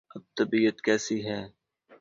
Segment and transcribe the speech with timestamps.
[0.15, 1.41] اب طبیعت کیسی ہے؟